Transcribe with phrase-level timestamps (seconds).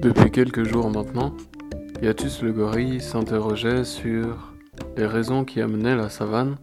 [0.00, 1.36] Depuis quelques jours maintenant,
[2.00, 4.54] Yatus le gorille s'interrogeait sur
[4.96, 6.56] les raisons qui amenaient la savane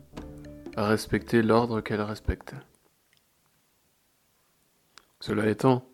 [0.75, 2.58] à respecter l'ordre qu'elle respectait.
[5.20, 5.88] Cela étant,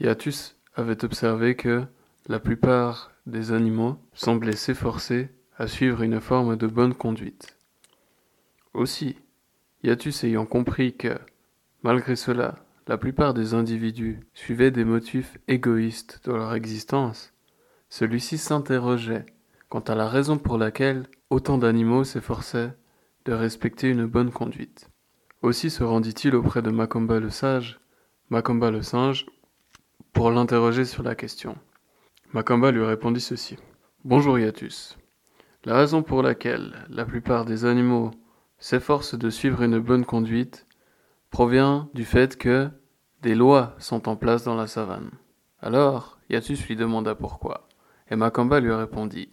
[0.00, 1.84] Yatus avait observé que
[2.26, 5.28] la plupart des animaux semblaient s'efforcer
[5.58, 7.58] à suivre une forme de bonne conduite.
[8.72, 9.18] Aussi,
[9.82, 11.18] Yatus ayant compris que,
[11.82, 17.34] malgré cela, la plupart des individus suivaient des motifs égoïstes dans leur existence,
[17.90, 19.26] celui-ci s'interrogeait
[19.68, 22.72] quant à la raison pour laquelle autant d'animaux s'efforçaient
[23.26, 24.88] de respecter une bonne conduite.
[25.42, 27.78] Aussi se rendit-il auprès de Macomba le sage,
[28.30, 29.26] Macomba le singe,
[30.14, 31.56] pour l'interroger sur la question.
[32.32, 33.58] Macomba lui répondit ceci.
[34.04, 34.96] Bonjour Yatus.
[35.64, 38.12] La raison pour laquelle la plupart des animaux
[38.58, 40.66] s'efforcent de suivre une bonne conduite
[41.30, 42.70] provient du fait que
[43.22, 45.10] des lois sont en place dans la savane.
[45.60, 47.68] Alors, Yatus lui demanda pourquoi,
[48.10, 49.30] et Makamba lui répondit.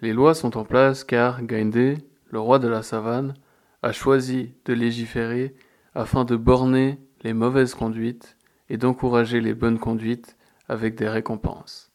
[0.00, 1.98] Les lois sont en place car Gainde,
[2.30, 3.34] le roi de la savane,
[3.82, 5.54] a choisi de légiférer
[5.94, 8.36] afin de borner les mauvaises conduites
[8.68, 10.36] et d'encourager les bonnes conduites
[10.68, 11.90] avec des récompenses.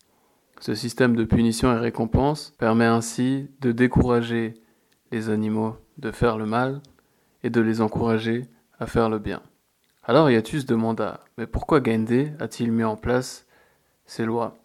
[0.60, 4.54] Ce système de punition et récompense permet ainsi de décourager
[5.12, 6.82] les animaux de faire le mal
[7.44, 8.46] et de les encourager
[8.80, 9.42] à faire le bien.
[10.06, 13.46] Alors Yatus demanda Mais pourquoi Gainde a-t-il mis en place
[14.06, 14.58] ces lois?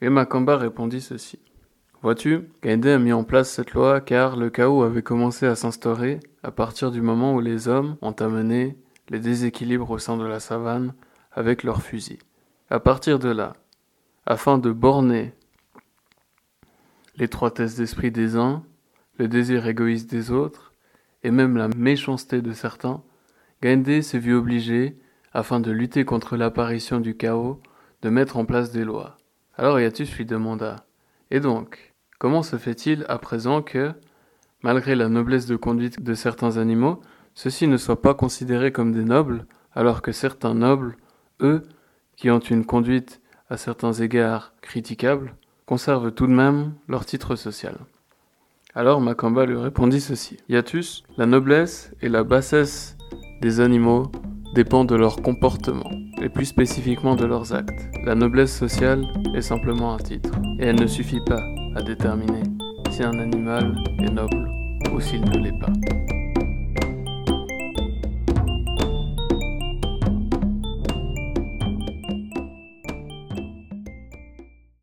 [0.00, 1.38] Et Makamba répondit ceci
[2.00, 6.20] Vois-tu, Gainde a mis en place cette loi car le chaos avait commencé à s'instaurer
[6.42, 8.76] à partir du moment où les hommes ont amené
[9.10, 10.94] les déséquilibres au sein de la savane
[11.32, 12.22] avec leurs fusils.
[12.70, 13.54] À partir de là,
[14.24, 15.34] afin de borner
[17.16, 18.62] l'étroitesse d'esprit des uns,
[19.18, 20.72] le désir égoïste des autres,
[21.22, 23.02] et même la méchanceté de certains,
[23.64, 24.98] S'est vu obligé,
[25.32, 27.62] afin de lutter contre l'apparition du chaos,
[28.02, 29.16] de mettre en place des lois.
[29.56, 30.84] Alors Yatus lui demanda
[31.30, 33.94] Et donc, comment se fait-il à présent que,
[34.62, 37.00] malgré la noblesse de conduite de certains animaux,
[37.32, 40.98] ceux-ci ne soient pas considérés comme des nobles, alors que certains nobles,
[41.40, 41.62] eux,
[42.16, 47.78] qui ont une conduite à certains égards critiquable, conservent tout de même leur titre social?
[48.74, 50.36] Alors Makamba lui répondit ceci.
[50.50, 52.93] Yatus, la noblesse et la bassesse
[53.44, 54.10] des animaux
[54.54, 55.90] dépendent de leur comportement,
[56.22, 57.90] et plus spécifiquement de leurs actes.
[58.06, 61.42] La noblesse sociale est simplement un titre, et elle ne suffit pas
[61.76, 62.42] à déterminer
[62.90, 64.48] si un animal est noble
[64.94, 66.23] ou s'il ne l'est pas.